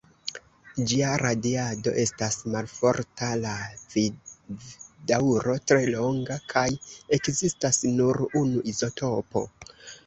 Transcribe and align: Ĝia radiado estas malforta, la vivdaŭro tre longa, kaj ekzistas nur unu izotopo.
Ĝia 0.91 1.09
radiado 1.21 1.93
estas 2.03 2.37
malforta, 2.55 3.29
la 3.43 3.53
vivdaŭro 3.93 5.57
tre 5.73 5.81
longa, 5.93 6.43
kaj 6.57 6.67
ekzistas 7.21 7.83
nur 8.01 8.25
unu 8.45 8.67
izotopo. 8.77 9.47